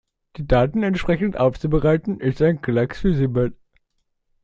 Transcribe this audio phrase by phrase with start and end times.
[0.37, 3.53] Die Daten entsprechend aufzubereiten, ist ein Klacks für Siebert.